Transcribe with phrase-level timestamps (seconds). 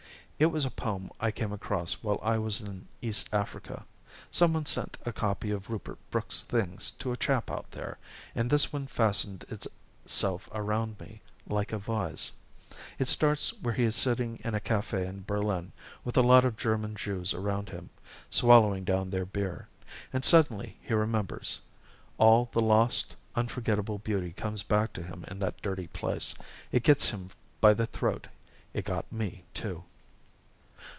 [0.43, 3.85] "It was a poem I came across while I was in East Africa;
[4.31, 7.99] some one sent a copy of Rupert Brooke's things to a chap out there,
[8.33, 12.31] and this one fastened itself around me like a vise.
[12.97, 15.73] It starts where he's sitting in a cafe in Berlin
[16.03, 17.91] with a lot of German Jews around him,
[18.31, 19.67] swallowing down their beer;
[20.11, 21.59] and suddenly he remembers.
[22.17, 26.33] All the lost, unforgettable beauty comes back to him in that dirty place;
[26.71, 27.29] it gets him
[27.59, 28.25] by the throat.
[28.73, 29.83] It got me, too.